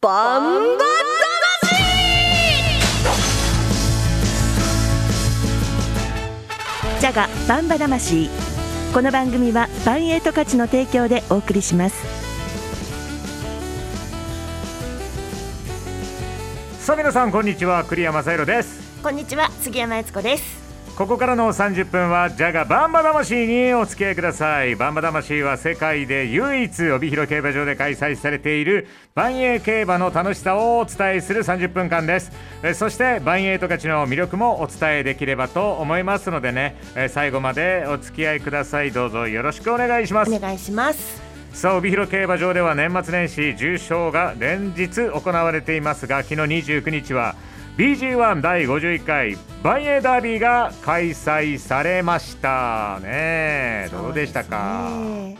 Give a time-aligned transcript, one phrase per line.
[0.00, 0.84] バンバ
[7.00, 8.28] ジャガバンバ魂。
[8.94, 11.96] この番組はバンエイト価値の提供でお送りします。
[16.78, 17.82] さあ皆さんこんにちは。
[17.82, 19.02] 栗山正宏です。
[19.02, 19.50] こんにちは。
[19.62, 20.67] 杉山悦子です
[20.98, 24.74] ここからの30分はジャガバンバ魂にお付き合いください。
[24.74, 32.32] バンバ魂は世界で唯一帯広競馬場で開催されている万栄競馬の楽しさをお伝えする30分間です。
[32.64, 36.76] えそして万栄十勝の魅力もお伝えできればと思いますのでね。
[36.96, 38.90] え最後までお付き合いください。
[38.90, 40.34] どうぞよろしくお願いします。
[40.34, 41.22] お願いします。
[41.52, 47.36] さあ帯広競馬場では年末年始重賞が連日行われていますが昨日29日は
[47.78, 52.98] BG1 第51回万栄ダービーが開催されました。
[53.00, 55.38] ねどうでしたか、ね。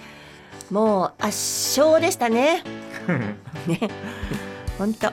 [0.70, 2.62] もう圧勝でしたね。
[3.66, 3.80] ね。
[4.78, 5.12] 本当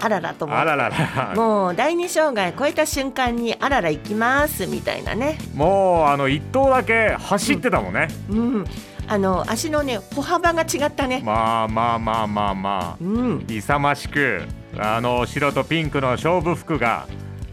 [0.00, 0.56] あららと思う。
[0.56, 1.34] あららら。
[1.34, 5.38] もう第二障害超えた瞬間にあらら行きますみたいなね。
[5.56, 8.64] もうあの一頭だけ走ってたもんね、うん。
[9.08, 11.20] あの足のね歩幅が違ったね。
[11.24, 12.96] まあまあまあまあまあ。
[13.00, 13.46] うん。
[13.48, 14.44] 勇ましく
[14.78, 17.06] あの白とピンクの勝負服が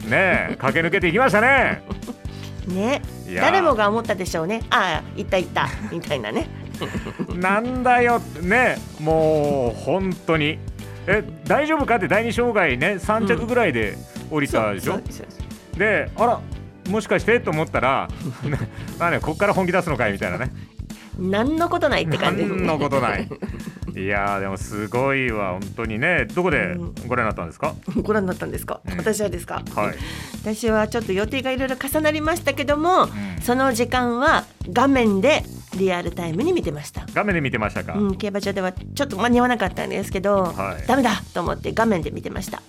[0.08, 1.82] ね 駆け抜けていきましたね。
[2.68, 3.02] ね。
[3.36, 4.62] 誰もが思ったでしょうね。
[4.70, 5.68] ああ行った行った。
[5.92, 6.48] みたいなね。
[7.36, 8.20] なんだよ。
[8.42, 10.60] ねもう本当に。
[11.08, 13.98] え大丈夫かって第二障害ね3着ぐらいで
[14.30, 16.42] 降りたでしょ、そうそうであら
[16.90, 18.08] もしかしてと思ったら、
[18.44, 18.58] ね、
[19.00, 20.52] まあねここから本気出すのかいみたいなね
[21.18, 22.46] 何のことないって感じ。
[22.46, 23.30] 何のことない。
[23.96, 26.26] いやーでもすごいわ本当にね。
[26.26, 26.76] どこで
[27.08, 27.74] ご覧になったんですか、
[28.04, 28.98] ご覧になったんですか、うん。
[28.98, 29.96] 私はですか、はい。
[30.44, 33.08] 私はちょっと予定がいろいろ重なりましたけども、
[33.42, 35.44] その時間は画面で
[35.78, 37.08] リアルタイムに見てました。
[37.14, 40.88] 画面で見てましたか、うん、競馬場ではちょっと間に合わなかったんですけど、はい。
[40.88, 42.62] ダメだと思って画面で見てました。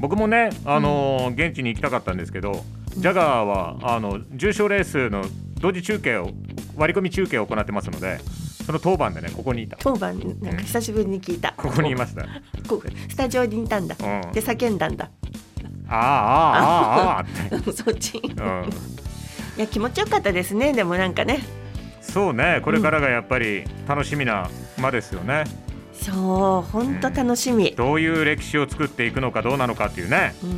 [0.00, 2.64] 僕もね、あのー現地に行きたかったんですけど、
[2.96, 5.24] ジャガーはあの重賞レースの
[5.60, 6.30] 同時中継を
[6.76, 8.18] 割り込み中継を行ってますので
[8.66, 9.76] その当番でねここにいた。
[9.78, 10.56] 当番なん。
[10.56, 12.22] か久しぶりに聞いた、ここにいました。
[12.22, 12.26] あ
[12.68, 14.32] ここスタジオにいたんだ、うん。
[14.32, 15.08] で叫んだんだ。
[15.88, 18.18] ああああああって、 そっち。
[18.18, 18.70] いうん、
[19.56, 20.72] や気持ちよかったですね。
[20.72, 21.44] でもなんかね。
[22.00, 22.60] そうね。
[22.64, 25.44] これからがやっぱり楽しみな馬ですよね、
[26.02, 27.72] そう本当楽しみ。
[27.76, 30.34] どういう歴史を作っていくのかどうなのかっていうね。
[30.42, 30.50] うん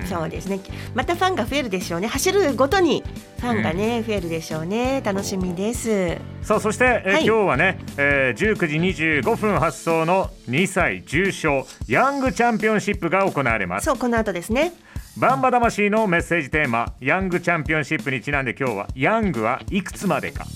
[0.00, 0.06] うん。
[0.06, 0.60] そうですね。
[0.94, 2.08] またファンが増えるでしょうね。
[2.08, 3.02] 走るごとに
[3.38, 5.00] ファンがね、増えるでしょうね。
[5.04, 6.16] 楽しみです。
[6.42, 7.24] さあそして、えはい。
[7.26, 8.76] 今日はね、えー19時
[9.22, 13.84] 25分発送の2歳重賞ヤングチャンピオンシップが行われます。
[13.84, 14.72] そうこの後ですね。
[15.16, 20.46] バンバ魂のメッセージテーマヤングチャンピオンシップにちなんで今日はヤングはいくつまでか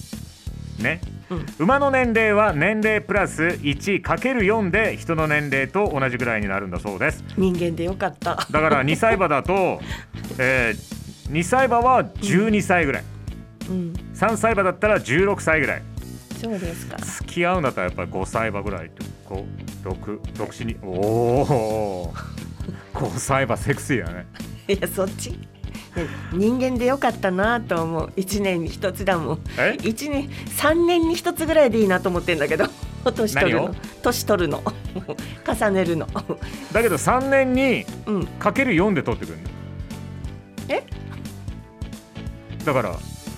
[0.79, 1.14] ね、うん
[1.59, 7.25] 馬の年齢は年齢プラス 1×4 で人の年齢と同じぐらいになるんだそうです。
[7.37, 8.37] 人間でよかった。
[8.51, 9.81] だから2歳馬だと、
[10.39, 13.05] えー、2歳馬は12歳ぐらい、
[13.71, 13.93] うん。
[14.15, 15.83] 3歳馬だったら16歳ぐらい。
[16.41, 16.97] そうですか。
[16.99, 20.77] 付き合うんだったらやっぱり5歳馬ぐらいってこう独独身に。
[20.83, 22.15] おお
[22.93, 24.27] 5 歳馬セクシーだね。
[24.69, 25.39] いやそっち
[26.33, 28.13] 人間でよかったなと思う。
[28.17, 29.41] 一年に一つだもん。
[29.59, 29.77] え？
[29.83, 32.67] 一年三年に一つぐらいでいいなと思ってんだけど。
[33.15, 33.75] 年取るの。
[34.03, 34.63] 年取るの。
[35.47, 36.07] 重ねるの。
[36.73, 38.27] だけど3年にうん。
[38.39, 39.55] かける4で取ってくるんだよ
[42.65, 42.97] だから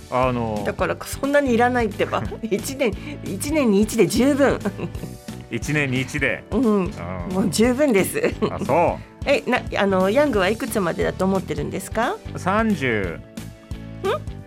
[0.08, 2.22] あのだからそんなにいらないってば。
[2.48, 2.92] 一年
[3.24, 4.58] 一年に一で十分。
[5.50, 6.62] 1年に1で、うん。
[6.62, 6.90] うん。
[7.32, 8.34] もう十分です。
[8.50, 12.14] あそえなあのヤングはいくつまでだと思ってるんですか？
[12.14, 13.20] う30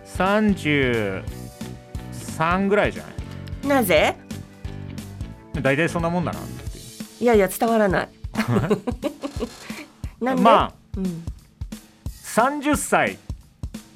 [0.04, 1.22] 33
[2.68, 3.14] ぐらいじゃない？
[3.68, 4.16] なぜ？
[5.60, 6.38] 大体そんなもんだな。
[6.38, 8.08] っていいやいや伝わらない。
[10.20, 11.24] なんで、うまあうん。
[12.24, 13.18] 30歳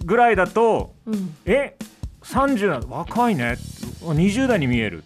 [0.05, 1.35] ぐらいだとうん。
[1.47, 1.77] え
[2.23, 3.57] 30なの若いね。
[4.03, 5.03] 20代に見える。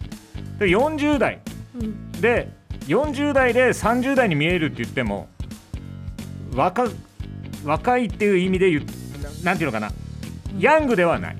[0.59, 1.41] で40代。
[1.81, 2.11] うん。
[2.13, 2.49] で
[2.87, 5.29] 40代で30代に見えるって言っても
[6.55, 6.89] 若
[7.65, 8.85] 若いっていう意味で言う
[9.45, 9.93] ななんていうのかな。
[10.59, 11.37] ヤングではない。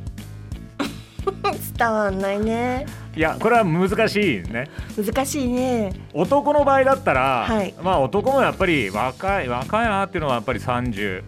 [1.77, 2.87] 伝わんないね。
[3.17, 4.69] いやこれは難しいね。
[4.97, 5.93] 難しいね。
[6.13, 7.75] 男の場合だったら、はい。
[7.83, 11.23] まあ男もやっぱり若い若いなっていうのはやっぱり30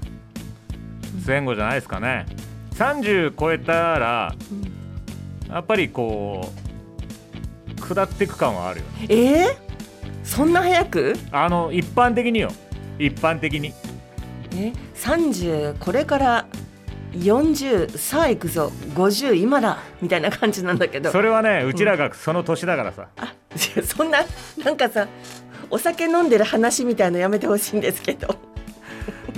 [1.26, 2.26] 前後じゃないですかね。
[2.74, 4.34] 30超えたら
[5.48, 6.48] やっぱりこ
[7.76, 9.06] う下っていく感はあるよね。
[9.08, 9.56] えー、
[10.24, 11.16] そんな早く？
[11.32, 12.52] あの一般的によ
[13.00, 13.72] 一般的に。
[14.54, 16.46] え30これから
[17.12, 18.70] 40さあ行くぞ。
[18.94, 21.10] 50今だみたいな感じなんだけど。
[21.10, 23.34] それはねうちらがその年だからさ、あ
[23.84, 24.24] そんな
[24.62, 25.08] なんかさ
[25.70, 28.49] お酒飲んでる話みたいのやめてほしいんですけど。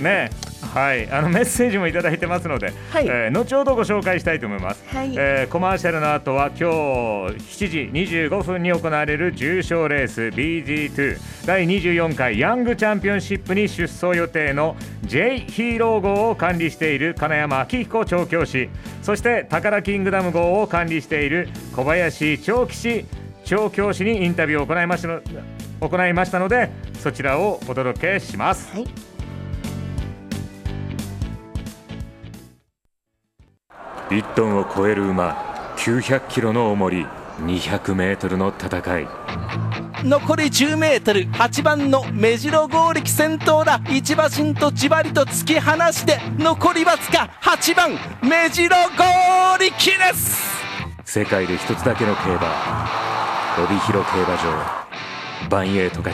[0.03, 0.29] ね。
[0.73, 1.09] はい。
[1.11, 3.07] あのメッセージもいただいてますので、はい。
[3.07, 5.13] えー後ほどご紹介したいと思います、はい。
[5.15, 18.69] えーコマーシャルの後は今日7時25分に行われる重賞レース BG2 第24回ヤングチャンピオンシップに出走予定の J ヒーロー号を管理している金山明彦調教師。
[19.01, 23.05] そして宝キングダム号を管理している小林長吉
[23.45, 25.21] 調教師にインタビューを行いましたの
[25.81, 28.71] 行いましたのでそちらをお届けします。
[28.71, 29.12] はい。
[34.13, 37.07] 1トンを超える馬900キロの重り
[37.39, 39.07] 200メートルの戦い。
[40.03, 43.81] 残り 10m8 番の目白剛力先頭だ。
[43.89, 50.43] 一馬身とじわりと突き放して残りわずか8番目白剛力です。
[51.05, 52.87] 世界で一つだけの競馬
[53.57, 55.49] 帯広競馬場。
[55.49, 56.13] バンエイト勝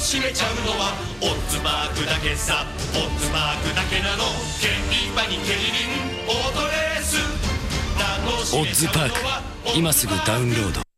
[0.00, 2.64] 閉めちゃうのはオッズマークだけさ。
[2.94, 4.24] オッズマークだけなの。
[4.58, 4.68] 競
[5.12, 5.60] 馬に競輪
[6.26, 7.18] オートレース。
[8.56, 9.14] オッズパーク。
[9.76, 10.89] 今すぐダウンロード。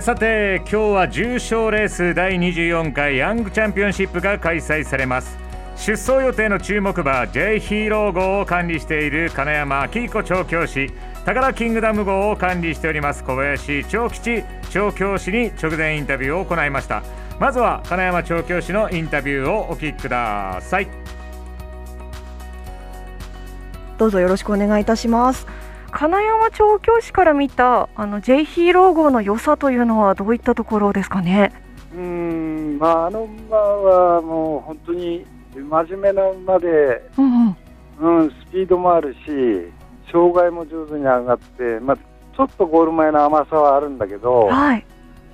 [0.00, 5.38] さて今日は重賞レース第24回ヤングチャンピオンシップが開催されます。
[5.76, 10.92] 出走予定の注目馬 J ヒーロー号を管理している金山明彦調教師
[11.24, 17.02] 宝キングダム号を管理しております小林長吉調教師に直前インタビューを行いました。
[17.40, 20.88] まずは金山調教師のインタビューをお聞きください。
[23.96, 25.46] どうぞよろしくお願いいたします。
[25.90, 31.52] 金山調教師から見たあの J ヒーロー号の良さというのはどういったところですかね？
[31.92, 37.56] うーん、まあ、あの馬はもう本当に真面目な馬で、うん
[38.00, 38.20] うん。
[38.20, 39.72] うん、スピードもあるし、
[40.12, 44.84] 障害も上手に上がって、まあ、ちょっとゴール前の甘さはあるんだけど、はい。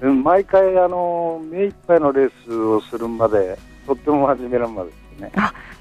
[0.00, 5.32] うん、毎回あの目いっぱいのレースをする馬で、とっても真面目な馬ですね。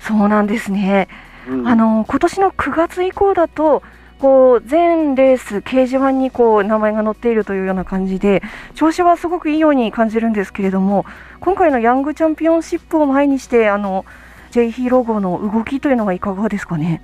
[0.01, 1.07] そうなんですね。
[1.47, 3.81] うんあの今年の9月以降だと。
[4.23, 8.41] こう全レース掲示板にこう名前が載っているというような感じで
[8.73, 11.05] 調子はすごくいいように感じるんですけれども
[11.41, 14.05] 今回のヤングチャンピオンシップを前にしてあの
[14.51, 17.01] J ヒーロー号の動きというのはいかがですかね？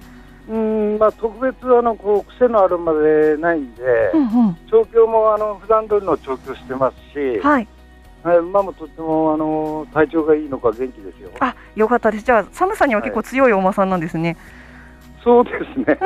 [0.48, 3.84] うん、まあ、特別あのこう癖のある馬でないんで、
[4.14, 4.58] うんうん。
[4.72, 7.68] 調教もあの普段通りの調教してますし、はい。
[8.24, 11.32] はい馬もとってもあの体調がいいのか元気ですよ。
[11.42, 12.24] あ、よかったです。
[12.24, 14.38] じゃあ寒さには結構強いお馬さんなんですね。
[15.24, 15.86] そうですね。
[15.88, 15.98] え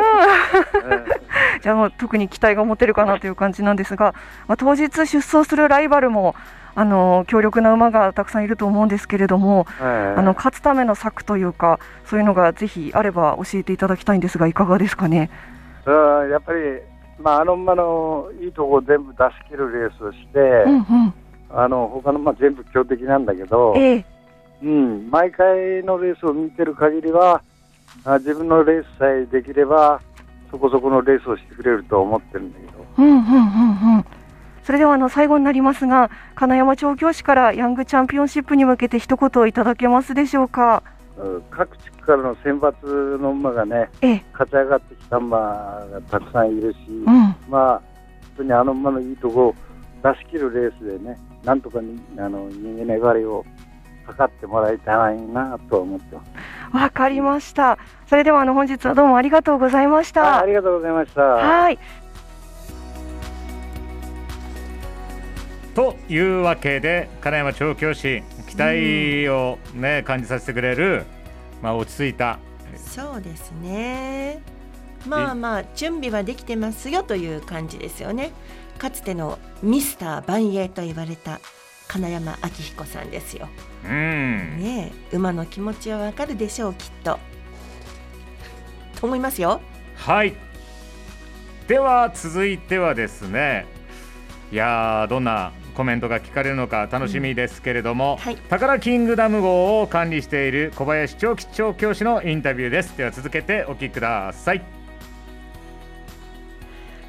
[1.61, 4.13] じゃあもう特に期待が持てるかなという感じなんですが、
[4.47, 6.35] まあ、当日出走するライバルも
[6.75, 15.29] あの強力な馬がたくさんいると思うんですけれども、えはいあの勝つための策というかそういうのがぜひあれば教えていただきたいんですがいかがですかね？
[15.85, 16.59] うんやっぱり、
[17.19, 21.13] まあ、あの馬のいいところを全部出し切るレースをして、うんうん。
[21.55, 24.05] あの他の馬全部強敵なんだけど、ええ
[24.63, 27.43] うん、毎回のレースを見てる限りは
[28.05, 30.01] あ自分のレースさえできれば
[30.51, 32.85] そこそこのレースをしてくれると思ってるんだけど。
[32.97, 34.05] うんうんうんうん。
[34.63, 40.83] それではあの最後になりますが金山調教師からヤングチャンピオンシップに向けて一言いただけますでしょうか？
[41.17, 47.81] うん各地区からの選抜の馬がね、ええ勝ち上がってきた馬がたくさんいるし、うんまあ、本
[48.37, 49.55] 当にあの馬のいいとこを
[50.01, 53.45] 出し切るレースでね、なんとかにあの逃げ粘りを
[54.05, 56.75] 測ってもらいたいなと思ってます。
[56.75, 57.77] わかりました。
[58.07, 60.37] それではあの本日はどうもありがとうございました。
[60.37, 61.21] あありがとうございました。
[61.21, 61.79] はい。
[65.75, 71.05] というわけで金山調教師期待を、ね感じさせてくれる、
[71.63, 72.37] まあ、落ち着いた
[72.77, 74.41] そうですね。
[75.07, 78.31] まあまあ準備はできてますよという感じですよね。
[78.77, 81.39] かつてのミスター万栄と言われた
[81.87, 83.47] 金山明彦さんですよ。
[83.85, 83.91] うん
[84.59, 87.19] ねえ馬の気持ちはわかるでしょうきっと。
[88.99, 89.61] と思いますよ。
[89.95, 90.33] はい
[91.67, 93.65] では続いてはですね
[94.51, 104.72] いやーどんなコメントが聞かれるのか楽しみですけれども、宝キングダム号を管理している小林長吉調教師のインタビューですでは続けてお聞きください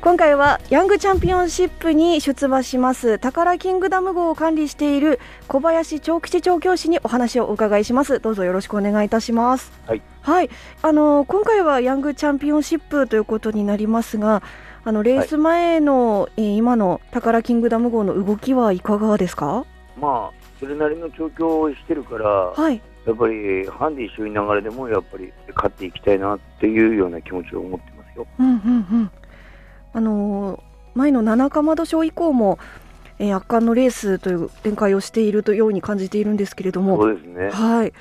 [0.04, 5.18] 今回はヤングチャンピオンシップに出馬します宝キングダム号を管理している
[5.48, 8.20] 小林長吉調教師にお話をお伺いします。
[8.20, 9.72] どうぞよろしくお願いいたします。
[9.86, 10.50] はい、はい、
[10.82, 14.42] あの今回はヤングチャンピオンシップということになりますが
[14.84, 19.64] あのレース前の、えー今の宝キングダム号の動きはいかがですか？
[19.98, 20.30] まあ、
[20.60, 22.82] それなりの調教をしてるから、はい。
[23.06, 28.26] やっぱりハンディ一緒に流れでも、やっぱり勝っていきたいなっていうような気持ちを持ってますよ。
[28.38, 28.56] うんうんう
[28.96, 29.10] ん
[29.94, 30.60] あのー
[30.94, 32.58] 前の七かまど賞以降も、
[33.18, 37.50] えー圧巻のレースという展開をしているというように感じているんですけれどもそうですね。
[37.50, 37.92] はい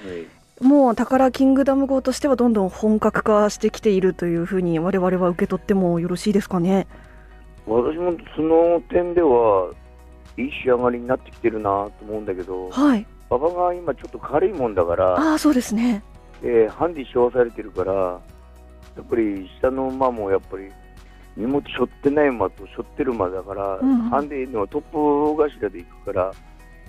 [0.62, 6.88] もう宝キングダム号としてはどんどん本格化してきているというふうに我々は受け取ってもよろしいですかね。
[7.66, 9.72] 私もその点では、
[10.38, 13.06] いい仕上がりになってきてるなと思うんだけど、はい。
[13.30, 16.04] 馬場が今ちょっと軽いもんだから、ああそうですね。
[16.44, 18.20] えーハンディ背負わされてるから、や
[19.02, 20.72] っぱり下の馬もやっぱり
[21.36, 26.32] 荷物背負ってない馬と背負ってる馬だから、うんうんハンディのトップ頭で行くから、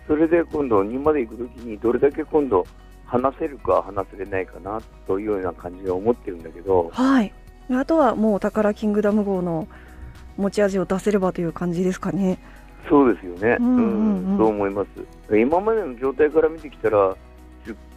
[0.06, 2.66] それで今度2まで行くときにどれだけ今度
[3.06, 7.32] 離せるか離せれないかなというような感じで思ってるんだけど、はい。
[7.70, 9.66] あとはもう宝キングダム号の
[10.36, 12.38] 持ち味を出せればという感じですかね。
[12.88, 15.34] そうですよね、うんうんうんそう思います。
[15.34, 17.16] 今までの状態から見てきたら、10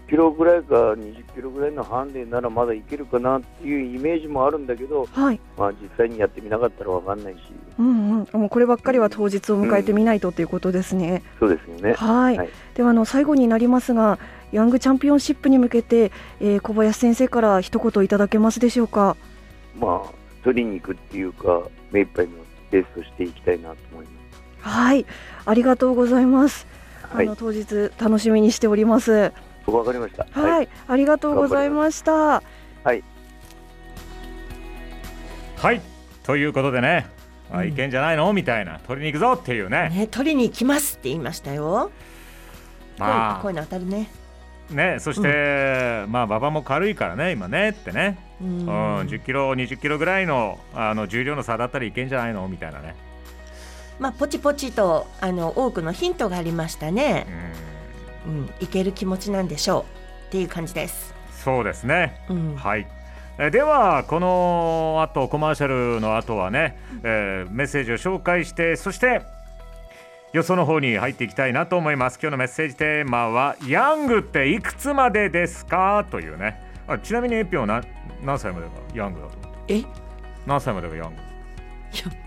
[0.10, 5.40] キロぐらいか20キロぐらいのハンデならまだいけるかなっていうイメージもあるんだけど、はい。
[5.58, 7.40] まあ、実際にやってみなかったらわかんないし、
[7.78, 8.40] うんうん。
[8.42, 11.24] もうこればっかりは当日を迎えてみないとということですね。
[11.40, 11.94] そうですよね。
[11.94, 14.18] はい、ではあの最後になりますが、
[14.54, 19.18] ヤングチャンピオンシップに向けて、えー小林先生から一言いただけますでしょうか？
[19.78, 22.32] まあ、取りに行くっていうか、目いっぱいの
[22.72, 24.12] レースをしていきたいなと思いま
[24.62, 24.70] す。
[24.70, 25.06] はい、
[25.46, 26.66] ありがとうございます。
[27.04, 29.32] はいあの当日楽しみにしております。
[29.68, 30.26] わかりました。
[30.32, 32.12] はい、ありがとうございました。
[32.14, 32.42] は
[32.94, 33.04] い。
[35.58, 35.82] はい。
[36.24, 37.08] ということでね、
[37.52, 38.32] あいけんじゃないの？
[38.34, 38.80] みたいな。
[38.88, 39.90] 取りに行くぞっていうね。
[39.90, 41.92] ね、取りに行きますって言いましたよ。
[42.98, 43.42] まあ。
[43.42, 44.10] こういうの当たるね。
[44.70, 48.20] ねそして、まあ馬場も軽いからね今ねってね。
[48.42, 48.70] ううんん、
[49.08, 52.48] 10キロ20キロぐらいのあの重量の差だったらいけんじゃないの？
[52.48, 52.96] みたいなね。
[54.00, 57.26] まあポチポチとあの多くのヒントがありましたね。
[57.28, 57.77] うん、
[58.60, 59.84] いける気持ちなんでしょう
[60.28, 61.14] っていう感じです。
[61.32, 62.56] そうですね、うん。
[62.56, 62.88] はい。
[63.40, 69.22] えではこの後コマーシャルの後はね、えーメッセージを紹介してそして
[70.34, 72.20] 予想の方に入っていきたいなと思います。
[72.22, 76.62] 今日のメッセージテーマは「ヤングっていくつまでですか?」というね。
[76.88, 77.82] あちなみにエピオンな
[78.24, 79.76] 何歳までがヤングだと思って？
[79.80, 79.84] え？
[80.46, 81.14] 何歳までがヤン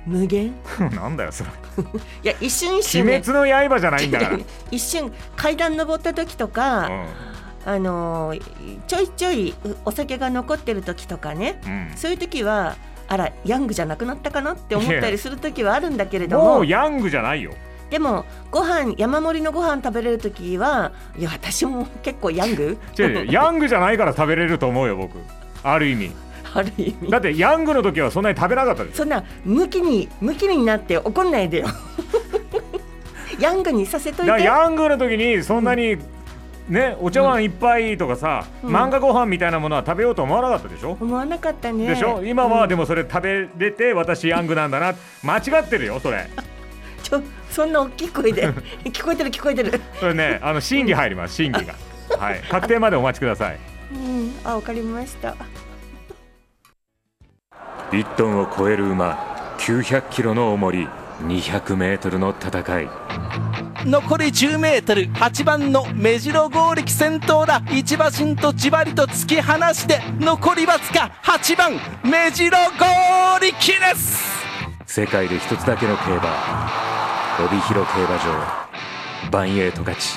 [0.06, 0.54] 無限？
[0.78, 1.50] グ なんだよそれ。
[2.22, 4.38] いや一瞬一瞬、ね、鬼滅の刃じゃないんだから。
[4.70, 6.90] 一瞬階段登った時とか、
[7.64, 8.42] あのー
[8.86, 11.92] ちょいちょいうお酒が残ってる時とかね、うん。
[11.96, 12.76] そういう時は
[13.08, 16.44] あらヤングじゃなくなったかなって思ったりする時はあるんだけれども。
[16.56, 17.52] もうヤングじゃないよ。
[17.90, 22.78] でもご飯山盛りのご飯食べれる時はいや私も結構ヤング。
[23.28, 25.18] ヤングじゃないから食べれると思うよ僕。
[25.62, 26.12] ある意味
[26.54, 27.10] ある意味。
[27.10, 31.68] だってヤングの時はそんなに食べなかったでしょそんなムキにムキになって怒んないでよ。
[33.38, 34.42] ヤングにさせといて。
[34.42, 35.96] ヤングの時にそんなに、
[36.68, 38.74] ねお茶碗一杯とかさ、うん。
[38.74, 41.86] 漫画ご飯みたいなものは食べようと思わなかったでしょ、思わなかったね。
[41.86, 42.22] でしょ？
[42.24, 42.68] 今はうん。
[42.68, 44.94] でもそれ食べれて私ヤングなんだな。
[45.22, 46.28] 間違ってるよそれ。
[47.02, 48.48] ちょそんな大きい声で。
[48.84, 49.80] 聞こえてる聞こえてる。
[49.98, 51.74] それねあの審議入ります審議が。
[52.18, 52.40] はい。
[52.50, 53.58] 確定までお待ちください。
[53.94, 54.34] うん。
[54.44, 55.34] あわかりました
[57.92, 60.88] 1トンを超える馬900キロの重り
[61.22, 62.88] 200メートルの戦い。
[63.84, 67.62] 残り 10m 8番の目白剛力先頭だ。
[67.70, 71.72] 一馬身とじわりと突き放して残りわずか8番
[72.04, 74.40] 目白剛力です。
[74.86, 76.70] 世界で一つだけの競馬
[77.44, 79.30] 帯広競馬場。
[79.30, 80.16] バンエイト勝ち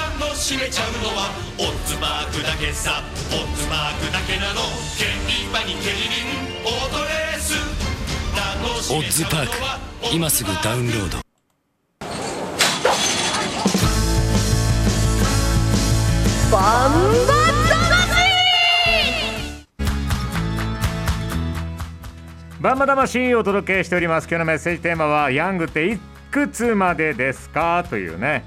[0.41, 1.29] 閉めちゃうのは
[1.59, 4.61] オッズマークだけさオッズマークだけなの。
[4.97, 5.05] 競
[5.49, 6.25] 馬に競輪
[6.65, 7.53] オートレース。
[8.91, 9.51] オッズパーク
[10.11, 11.19] 今すぐダウンロード。
[16.51, 16.91] バン
[22.61, 24.27] ババンバ魂をお届けしております。
[24.27, 25.99] 今日のメッセージテーマは「ヤングってい
[26.31, 28.43] くつまでですか?」というね。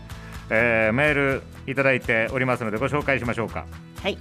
[0.50, 3.66] えーメールいただいておりますのでご紹介しましょうか。
[4.02, 4.18] はい。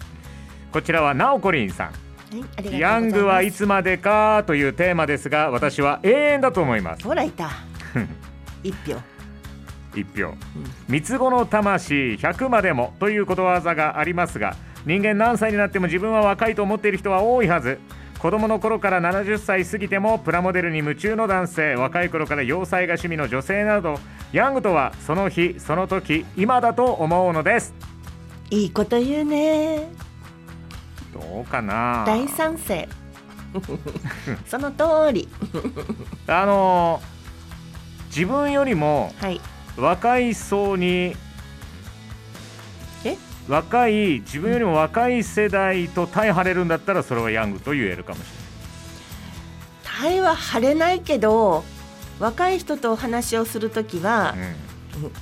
[0.72, 1.88] こちらはナオコリンさん。
[1.88, 7.04] はい、ヤングはいつまでかというテーマですが私は永遠だと思います。
[7.04, 7.50] ほらいた。
[8.64, 8.98] 一票。
[9.96, 10.34] 一票。
[10.88, 17.80] 三つ子の魂100までもということわざがありますが人間何歳になっても自分は若いと思っている人は多いはず
[18.24, 24.00] 子供の頃から70歳過ぎてもプラモデルに夢中の男性若い頃から洋裁が趣味の女性など
[24.32, 27.74] ヤングとはその日その時今だと思うのです。
[28.50, 29.90] いいこと言うね。
[31.12, 32.06] どうかな。
[32.08, 32.88] 大賛成。
[34.48, 35.28] その通り。
[36.26, 37.14] あのー
[38.08, 39.42] 自分よりもはい。
[39.76, 41.16] 若い層にえ
[43.48, 48.28] 若い自分よりも若い世代と対張れるんだったらそれはヤングと言えるかもし
[49.84, 51.64] タイは晴れないけど
[52.20, 54.36] 若い人とお話をするときは、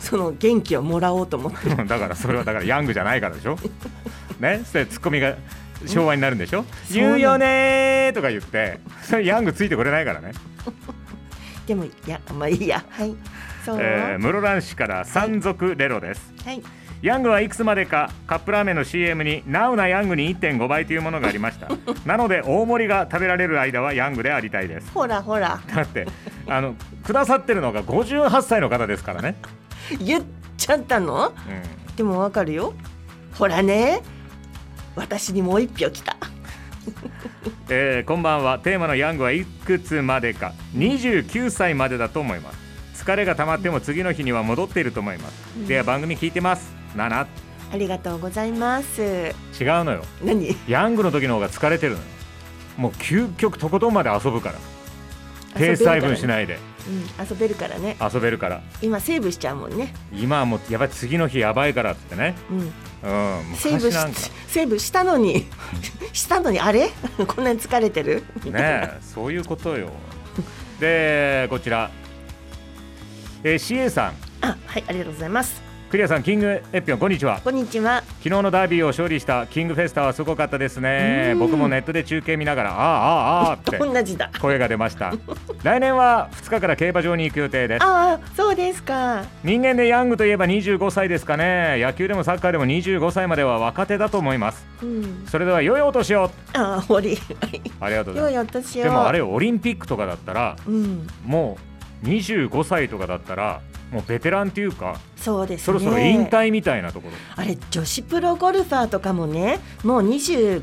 [0.01, 3.57] その元気をもらおうと思ってれないだからそれはだからヤングじゃないからでしょ。
[4.39, 4.61] ね？
[4.65, 5.35] それツッコミが
[5.87, 6.65] 昭和になるんでしょ？
[6.89, 10.33] そうなの言うよねーとか言ってそれヤングついてこれないからね、
[11.65, 12.83] でもいやまあいいや。
[12.89, 13.15] はい。
[13.79, 16.33] えー、室蘭市から山賊レロです。
[16.45, 16.61] はい
[17.01, 21.67] ヤングはいくつまでかカップラーメンの CM にナウなヤングに1.5倍というものがありました。
[22.05, 24.91] なので大盛りが食べられる間はヤングでありたいです。
[24.91, 25.59] ほらほら。
[25.73, 26.05] だって
[26.47, 29.35] あのくださってるのが58歳の方ですからね、
[29.99, 30.23] 言っ
[30.57, 31.29] ちゃったの？
[31.29, 32.73] うん、でもわかるよ。
[33.33, 34.01] ほらね。
[34.95, 36.17] 私にもう一票来た。
[37.69, 38.59] えーこんばんは。
[38.59, 40.53] テーマのヤングはいくつまでか。
[40.75, 42.71] 29歳までだと思います。
[42.93, 47.27] 疲れが溜まっても次の日には戻っていると思います、では番組聞いてます7
[47.73, 49.01] ありがとうございます。
[49.01, 49.33] 違う
[49.85, 50.03] のよ。
[50.23, 50.55] 何？
[50.67, 52.03] ヤングの時の方が疲れてるのよ。
[52.77, 54.55] もう究極とことんまで遊ぶから。
[55.55, 56.59] ペース配分しないで。
[56.87, 57.95] うん、遊べるからね。
[58.01, 58.61] 遊べるから。
[58.81, 59.93] 今セーブしちゃうもんね。
[60.13, 62.35] 今はもうやばい次の日やばいからってね。
[62.49, 62.57] うん。
[62.59, 63.97] うんセーブし
[64.47, 65.45] セーブしたのに。
[66.11, 66.89] したのにあれ？
[67.25, 68.23] こんなに疲れてる？
[68.43, 69.89] ねえそういうことよ。
[70.81, 71.89] でこちら、
[73.43, 74.13] えー、CA さん。
[74.41, 77.41] あはいありがとうございますクリアさんキングエッピョンこんにちは。
[77.43, 78.01] こんにちは。
[78.19, 81.31] 昨日のダービーを勝利したキングフェスタはすごかったですね。
[81.33, 81.39] うん。
[81.39, 85.13] 僕もネットで中継見ながらああああああって同じだ声が出ました。
[85.63, 87.83] 来年は2日から競馬場に行く予定です。
[87.83, 89.25] ああそうですか。
[89.43, 91.75] 人間でヤングといえば25歳ですかね。
[91.81, 94.65] 野球でもサッカーでも25歳までは若手だと思います。
[94.81, 95.25] うん。
[95.27, 96.31] それでは良いお年を。
[96.53, 97.17] ああ堀
[97.81, 98.83] ありがとうござい良いますお年を。
[98.85, 101.05] でもあれよオリンピックとかだったらうん。
[101.25, 101.57] も
[102.01, 103.59] う25歳とかだったら
[103.91, 105.65] もうベテランっていうかそうですね。
[105.65, 107.13] そろそろ引退みたいなところ。
[107.35, 110.61] あれ女子プロゴルファーとかもねもう25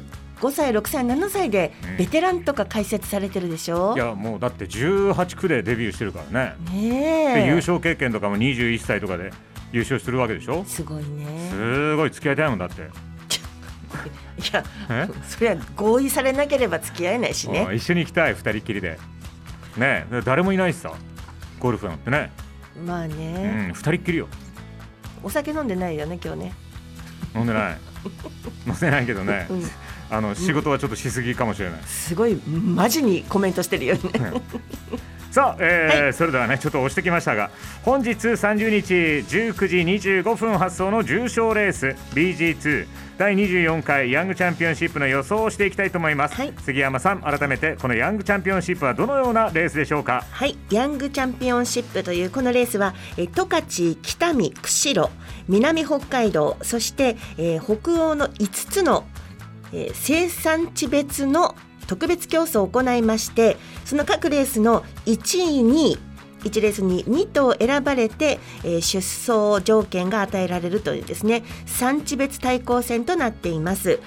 [0.50, 6.72] 歳6歳7歳でベテランとか解説されてるでしょ、いやもうだって18区でデビューしてるからね。
[6.72, 9.32] ね優勝経験とかも21歳とかで
[9.72, 10.64] 優勝するわけでしょ？
[10.64, 11.50] すごいね。
[11.50, 12.82] すごい付き合いたいもんだって。
[12.82, 12.84] い
[14.52, 15.08] やえ？
[15.26, 18.98] それは合意されなければ付き合えないしうんね一緒に行きたい二人っきりで。
[19.76, 20.92] ねえ誰もいないしさ
[21.58, 22.30] ゴルフなんてね。
[22.86, 24.28] まあうね、ん二人っきりよ
[25.22, 26.52] お酒飲んでないよね今日ね。
[27.34, 27.78] 飲んでない。
[28.66, 29.70] 飲んでないけどね、うん。
[30.10, 34.00] あの仕事はちょっとしすぎかもしれない、すごいマジにコメントしてるよね
[35.38, 37.50] さあ、えーそれではねちょっと押してきましたが
[37.84, 39.76] 本日30日19時
[40.22, 50.24] 25分発送の重賞レース BG2 第24回ヤングチャンピオンシップの予想をしていきたいと思います、杉山さん改めてこのヤングチャンピオンシップはどのようなレースでしょうか？
[50.28, 50.56] はい。
[50.70, 55.12] ヤングチャンピオンシップというこのレースはえー十勝北見釧路
[55.48, 59.04] 南北海道そして、えー北欧の5つの、
[59.72, 61.54] えー生産地別の
[61.88, 65.98] 特別競争を行いましてその各レースの1位に
[66.44, 73.98] 1レースに2頭選ばれて、えー出走条件が与えられるというですね産地別対抗戦となっています。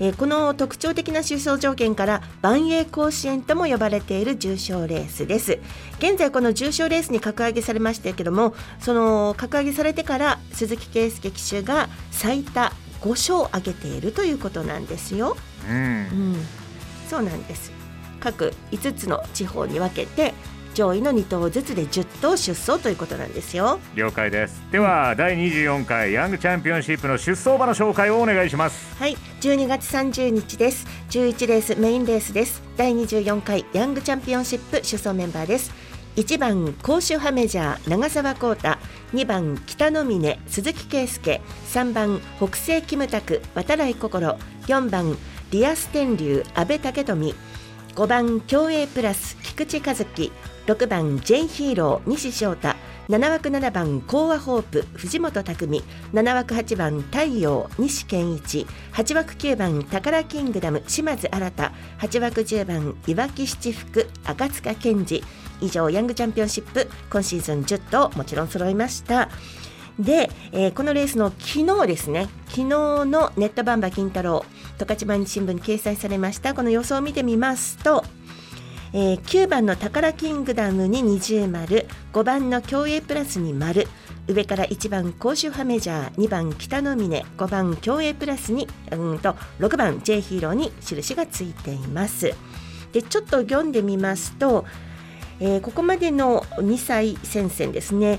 [0.00, 5.58] えーこの特徴的な出走条件から万栄甲子園とも呼ばれている重賞レースです。
[5.98, 15.36] 現在この重賞レースに格上げされましたけどもその格上げされてから鈴木圭介騎手が最多5勝を挙げているということなんですよ、
[15.68, 15.76] うん。
[15.76, 16.36] うん、
[17.08, 17.72] そうなんです。
[18.20, 20.34] 各5つの地方に分けて
[20.76, 23.80] 上位の2頭ずつで10頭出走ということなんですよ。
[23.94, 24.62] 了解です。
[24.70, 28.94] では、第24回ヤングチャンピオンシップの出走馬の紹介をお願いします。
[28.98, 30.86] はい、12月30日です。
[31.08, 32.62] 11レースメインレースです。
[32.76, 35.72] 第24回ヤングチャンピオンシップ出走メンバーです。
[36.16, 38.76] 1番甲州ハメジャー長澤浩太、
[39.14, 41.40] 2番北の峰鈴木圭介。
[41.72, 44.36] 3番北西キムタク渡来心。
[44.66, 45.16] 4番
[45.52, 47.34] リアス天竜阿部武富。
[47.94, 50.32] 5番競泳プラス菊池和樹。
[50.66, 52.74] 6番 J ヒーロー西翔太。
[53.08, 58.66] 7枠7番コアホープ藤本匠7枠8番太陽西健一。
[58.92, 61.46] 8枠9番宝キングダム島津新
[62.00, 65.22] 8枠10番いわき七福赤塚健二。
[65.60, 69.28] 以上ヤングチャンピオンシップ今シーズン10頭もちろん揃いました。
[69.98, 72.28] で、えーこのレースの昨日ですね。
[72.48, 72.64] 昨日
[73.06, 74.44] のネットバンバ金太郎
[74.78, 76.54] 十勝毎日新聞に掲載されました。
[76.54, 78.04] この予想を見てみますと
[78.92, 83.88] えー9番の宝キングダムに二重丸5番の競泳プラスに丸
[84.28, 92.34] 上から1番甲州派メジャー2番北の峰5番競泳プラスにうんと6番 J ヒーローに印がついています。
[92.92, 94.64] でちょっと読んでみますと、
[95.40, 98.18] えーここまでの2歳戦線ですね。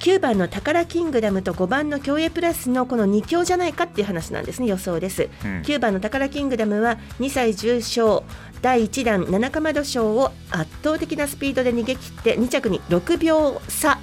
[0.00, 5.60] 9番の宝キングダムと5番の競泳プラスのこの2強じゃないかっていう話なんですね予想です、うん。
[5.60, 8.24] 9番の宝キングダムは2歳重賞
[8.62, 13.98] 第1弾七かまど賞を圧倒的なスピードで逃げ切って2着に6秒差。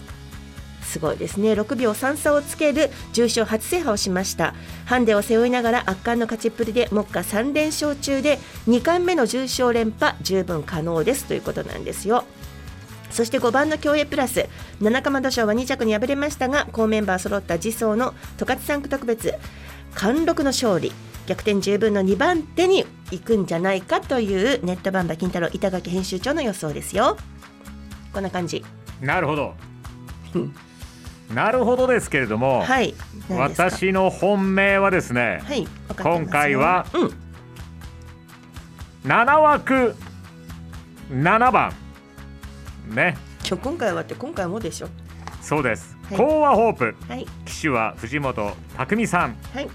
[0.84, 1.54] すごいですね。
[1.54, 4.54] 6秒3差をつける重賞初制覇をしました。
[4.86, 12.24] ハンデを背負いながら圧巻の勝ちっぷりで目下3連勝中で2冠目の重賞連覇十分可能ですということなんですよ
[13.10, 14.48] そして5番の競泳プラス
[14.80, 19.34] 七かまど賞は2着に敗れましたが好メンバー揃った次走の十勝3区特別。
[19.96, 20.92] 貫禄の勝利。
[21.26, 27.18] 逆転十分の2番手に行くんじゃないかというネットバンバ金太郎板垣編集長の予想ですよ。
[28.14, 28.64] こんな感じ。
[29.02, 29.54] なるほど。
[31.34, 32.94] なるほどですけれども、はい。
[33.30, 35.68] 私の本命はですね、はい。
[36.02, 37.28] 今回はうん。
[39.10, 39.96] 7枠
[41.12, 41.74] 7番
[42.96, 43.18] ね。
[43.48, 44.90] 今日今回はって今回もでしょ。
[45.42, 46.18] そうです、はい。
[46.18, 46.96] コーアホープ。
[47.08, 47.26] はい。
[47.46, 49.36] 騎手は藤本匠さん。
[49.54, 49.70] はい。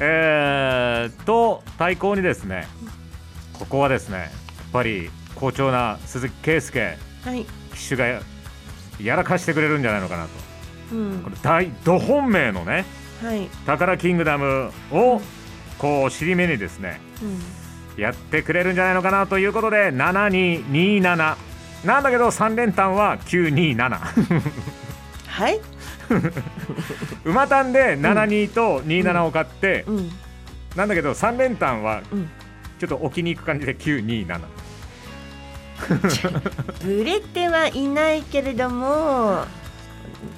[0.00, 2.66] えー、と対抗にですね
[3.52, 4.28] ここはですねやっ
[4.72, 6.98] ぱり好調な鈴木圭介。
[7.24, 7.44] はい。
[7.74, 8.22] 騎手がや
[9.02, 10.30] やらかしてくれるんじゃないのかなと。
[10.92, 11.22] うん。
[11.22, 12.84] これ大ど本命のね
[13.22, 13.46] はい。
[13.66, 15.20] 宝キングダムを
[15.78, 17.26] こう尻目にですねう
[17.98, 18.02] ん。
[18.02, 21.36] やってくれるんじゃないのかなということで7227
[21.84, 23.98] なんだけど3連単は927
[25.26, 25.60] はい。
[27.24, 30.10] 馬単で72と27を買って、うん。
[30.76, 32.30] なんだけど3連単はうん。
[32.78, 34.40] ちょっと置きに行く感じで927
[36.84, 39.44] ぶれてはいないけれども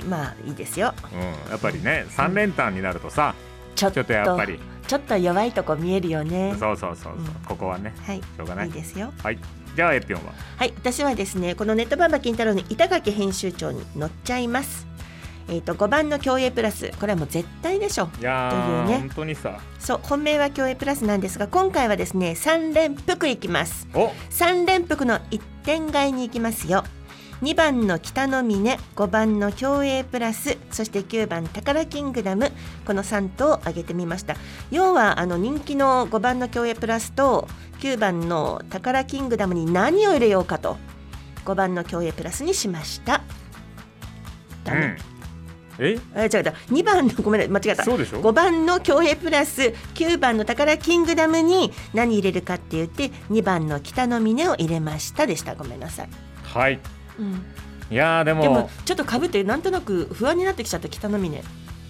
[0.08, 0.94] まあいいですよ。
[1.12, 3.34] うん、やっぱりね3連単になるとさ、
[3.74, 4.58] ちょっとちょっとやっぱり。
[4.86, 6.54] ちょっと弱いとこ見えるよね。
[6.58, 8.18] そうそうそうそう、ここはねはい。
[8.18, 8.66] しょうがない。
[8.68, 9.12] いいですよ。
[9.22, 9.38] はい
[9.76, 10.32] じゃあエピョンは？
[10.56, 14.86] はい私はですねこのネットバンバ金太郎の板垣編集長に乗っちゃいます。
[15.48, 18.98] えっ、と5番の競泳プラスこれはもう絶対でしょいやというー、ね。
[18.98, 19.60] 本当にさ。
[19.78, 23.86] そう本命は競泳プラスなんですが今回はですね3連複いきます。
[23.94, 24.08] お。
[24.30, 26.82] 3連複の1点買いに行きますよ
[27.42, 32.50] 2番の北の峰5番の競泳プラスそして9番宝キングダム
[32.86, 34.36] この3頭を挙げてみました。
[34.70, 37.48] 要はあの人気の5番の競泳プラスと
[37.80, 40.76] 9番の宝キングダムに何を入れようかと
[41.44, 43.22] 5番の競泳プラスにしました。
[44.64, 44.96] ダメ、うん。
[45.78, 45.98] え？
[46.14, 46.42] あ違う違う。
[46.72, 47.84] 2番のごめん間違えた。
[47.84, 55.54] そうでしょ？5番の競泳プラス9番の宝キングダムに何入れるかって言って2番の北の峰を入れましたでした。
[55.54, 56.08] ごめんなさい、
[56.42, 56.72] はい。
[56.72, 56.80] うん、
[57.90, 58.70] いやーでも。
[58.84, 61.42] ちょっとかぶってなんとなく不安になってきちゃった北の峰。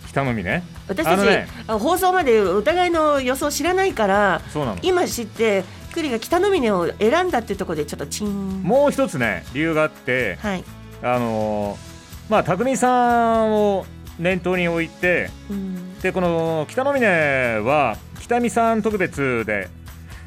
[0.09, 1.47] 北の実ね私たち、ね。
[1.67, 4.41] あ放送までお互いの予想知らないから
[4.83, 5.63] 今知って
[5.93, 8.63] クリが北の峰を選んだっていうところでちょっとチン。
[8.63, 10.65] もう一つね理由があってはい、
[11.03, 13.87] あのーまあ匠さんを
[14.19, 15.99] 念頭に置いてうん。
[16.01, 19.69] でこの北の峰は北見さん特別で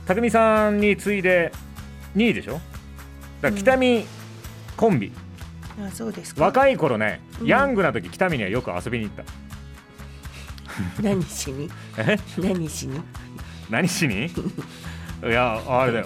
[0.06, 1.52] 匠さんに次いで
[2.16, 2.54] 2位でしょ？
[2.54, 2.62] だか
[3.50, 4.06] ら北見
[4.80, 5.12] コンビ、
[5.86, 6.42] あそうですか。
[6.42, 7.48] 若い頃ね、うん。
[7.48, 9.24] ヤングな時北見にはよく遊びに行った。
[11.04, 11.70] 何しに？
[11.98, 12.18] え？
[12.38, 13.02] 何しに？
[13.70, 14.28] 何しに？
[14.28, 14.32] い
[15.26, 16.06] やあれだよ。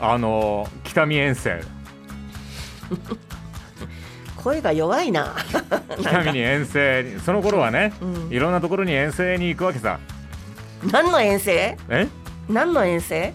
[0.00, 1.62] あのー北見遠征。
[4.36, 5.36] 声が弱いな。
[6.00, 8.32] 北見に遠征にその頃はね、うん。
[8.32, 10.00] いろんなところに遠征に行くわけさ。
[10.90, 11.76] 何の遠征？
[11.88, 12.08] え？
[12.48, 13.32] 何の遠征？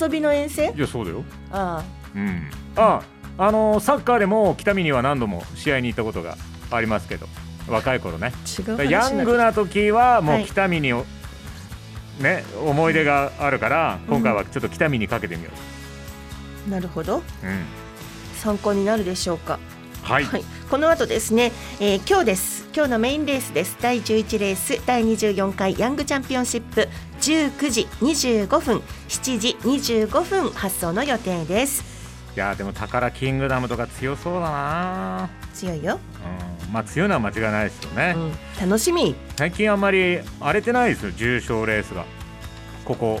[0.00, 0.72] 遊びの遠征？
[0.74, 1.22] いやそうだよ。
[1.52, 1.84] あ。
[2.14, 2.50] うん。
[2.76, 3.13] ああ
[3.50, 6.36] のーサッカーでも北見には何度も試合に行ったことが
[6.70, 7.26] ありますけど
[7.68, 8.32] 若い頃ね。
[8.34, 10.44] あ違う話ヤングな時はもうはい。
[10.44, 11.04] 北見にお、
[12.20, 15.50] ね思い出があるから今回はちょっと北見にかけてみよ
[16.68, 17.18] なるほど。
[17.18, 17.64] う、うん。
[18.36, 19.58] 参考になるでしょうか。
[20.02, 20.26] はい、
[20.70, 22.68] この後ですね、えー今日です。
[22.74, 23.78] 今日のメインレースです。
[23.80, 26.88] 第11レース第24回ヤングチャンピオンシップ。
[27.20, 31.93] 19時25分7時25分発送の予定です
[32.36, 36.00] いやでも宝キングダムとか強そうだな、強いよ、
[36.66, 38.16] うん、まあ強いのは間違いないですよね、
[38.60, 39.14] 楽しみ。
[39.36, 42.04] 最近あんまり荒れてないですよ重賞レースが。
[42.84, 43.20] ここ。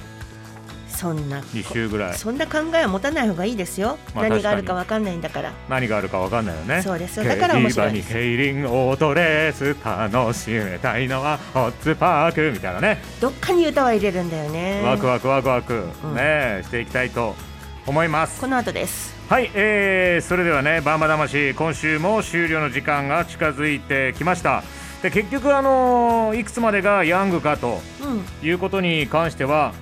[0.88, 2.14] そんな2週ぐらい。
[2.14, 5.52] そんな考えは持たない方がいいですよ、まあ何があるかわかんないんだから。
[5.68, 6.82] 何があるかわかんないよね。
[6.82, 7.18] そうです。
[7.18, 7.90] よだから面白い。
[7.90, 13.02] 競馬に競輪オートレース楽しめたいのはホッツパークみたいなね。
[13.20, 14.82] どっかに歌は入れるんだよね。
[14.84, 16.14] ワクワクワクワク、うん。
[16.14, 17.36] ねしていきたいと
[17.86, 18.40] 思います。
[18.40, 19.14] この後です。
[19.28, 24.62] はい、えー、それではねバンバ魂今週も終了の時間が近づいてきました。
[25.02, 28.46] で結局あのーいくつまでがヤングかとうん。
[28.46, 29.72] いうことに関しては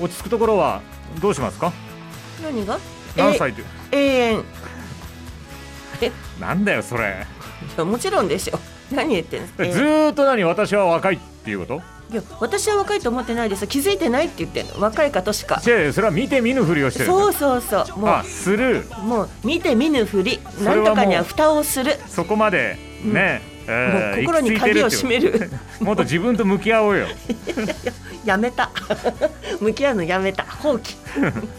[0.00, 0.82] 落ち着くところは
[1.20, 1.72] どうしますか？
[2.42, 2.78] 何が？
[3.16, 3.52] 何歳？
[3.52, 4.44] でえ永遠。
[6.02, 7.26] えなんだよそれ。
[7.76, 8.58] いやもちろんでしょ。
[8.90, 10.42] 何言ってんですか、ずーっと何？
[10.44, 11.82] 私は若いっていうこと？
[12.10, 13.62] いや私は若いと思ってないです。
[13.62, 17.98] よ気づいてないって言って若いかとしかそれは見て見ぬふりをしてるそうそうそう。
[17.98, 18.84] もあする。
[18.98, 20.40] うもう見て見ぬふり。
[20.62, 21.94] なんとかには蓋をする。
[22.08, 25.50] そこまでね、えーもう心に鍵を閉める。
[25.80, 27.06] もっと自分と向き合おうよ。
[28.24, 28.70] やめた。
[29.60, 30.42] 向き合うのやめた。
[30.44, 30.96] 放棄。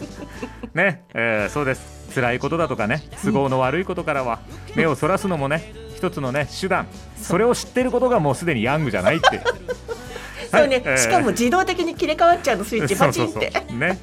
[0.74, 2.02] ね、えーそうです。
[2.14, 4.40] 辛いことだとかね都合の悪いことからは
[4.76, 6.86] 目をそらすのもね一つのね手段。
[7.16, 9.40] それを知ってることがもうすでにヤングじゃないって
[10.52, 13.50] そうね、えーしかも自動的に切り替わっちゃうのスイッチ パチンって。
[13.72, 13.98] ね、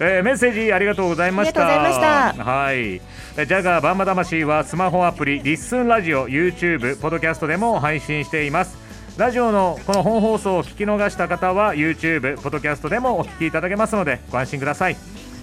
[0.00, 1.60] えーメッセージありがとうございました。
[1.92, 2.44] した。
[2.44, 2.76] はい。
[2.76, 8.78] えージャガーバンバ魂はスマホアプリリッスンラジオ YouTube ポッドキャストでも配信しています。
[9.16, 14.96] ラジオのこの本放送を聞き逃した方は YouTube ポッドキャストでもお聞きいただけますのでご安心ください、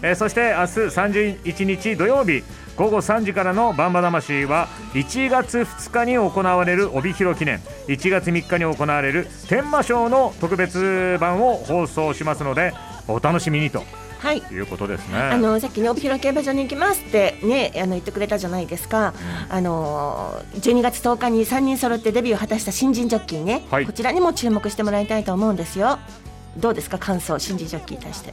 [0.04, 2.44] えーそして明日31日土曜日
[2.76, 12.74] 午後3時からのバンバ魂は1月2日に行われる帯広記念1月3日に行われる天満賞の特別版を放送しますので
[13.08, 13.84] お楽しみにと
[14.20, 14.38] はい。
[14.38, 15.18] いうことですね。
[15.18, 19.16] あのさっきね帯広競馬場に行きますってねあの言ってくれたじゃないですか、
[19.50, 23.86] あの12月10日に3人揃ってデビューを果たした新人ジョッキーね、はい。
[23.88, 25.98] こちらにも注目してもらいたいと思うんですよ。
[26.56, 28.32] どうですか感想新人ジョッキーに対して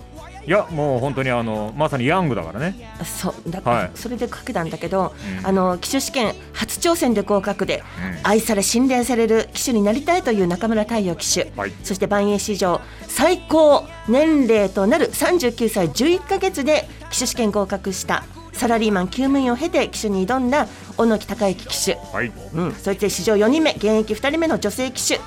[0.48, 2.90] いやもう本当にあのまさにヤングだからね。
[3.04, 3.90] そうだから、はい。
[3.94, 5.46] それでかけたんだけど、うん。
[5.46, 7.84] あの騎手試験初挑戦で合格で、
[8.22, 8.26] うん。
[8.26, 11.72] 愛され信頼される騎手になりたいという中村太陽騎手、はい。
[11.84, 22.32] そして万栄史上最高年齢となる39歳11ヶ月で騎手試験合格したサラリーマン厩務員を経て騎手に挑んだ小野木孝之騎手、はい。
[22.54, 25.20] うん、そして史上4人目現役2人目の女性騎手。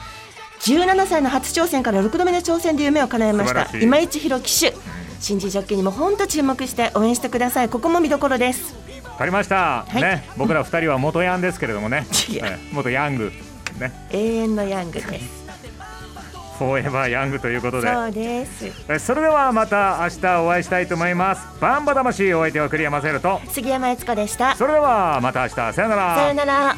[0.62, 3.78] 17歳の初挑戦から6度目の挑戦で夢を叶えました。
[3.80, 4.76] 今市弘騎手
[5.22, 9.84] 新人ジョッキーにも本当注目して応援してくださいここも見どころですわかりました。
[9.84, 12.08] はいね僕ら二人は元ヤンですけれどもね。
[12.74, 13.32] 元ヤング
[13.80, 15.42] ね永遠のヤングです
[16.58, 17.94] フォーエバーヤングということで。
[17.94, 21.42] そうですえーそれではまた明日お会いしたいと思います。
[21.60, 23.42] バンバ魂お相手は栗山セルと。
[23.50, 26.16] 杉山悦子でしたそれではまた明日さよなら。
[26.16, 26.76] さよなら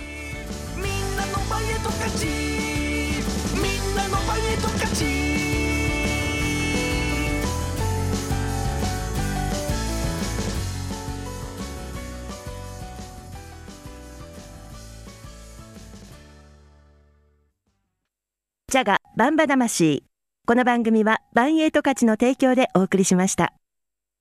[18.74, 20.04] ジャガバンバ魂。
[20.48, 23.54] この番組はバンエイト価値の提供でお送りしました。